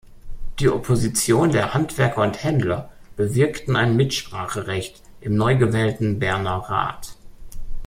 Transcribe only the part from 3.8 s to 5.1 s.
Mitspracherecht